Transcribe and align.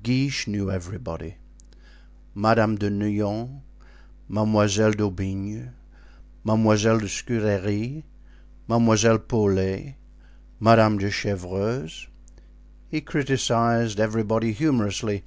Guiche 0.00 0.46
knew 0.46 0.70
everybody—Madame 0.70 2.76
de 2.76 2.88
Neuillan, 2.88 3.62
Mademoiselle 4.28 4.92
d'Aubigne, 4.92 5.72
Mademoiselle 6.44 7.00
de 7.00 7.08
Scudery, 7.08 8.04
Mademoiselle 8.68 9.18
Paulet, 9.18 9.96
Madame 10.60 10.98
de 10.98 11.10
Chevreuse. 11.10 12.06
He 12.90 13.00
criticised 13.00 13.98
everybody 13.98 14.52
humorously. 14.52 15.24